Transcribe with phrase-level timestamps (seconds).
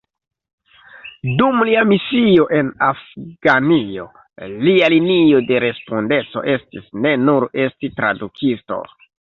[1.41, 4.09] Dum lia misio en Afganio
[4.65, 8.85] lia linio de respondeco estis ne nur esti tradukisto.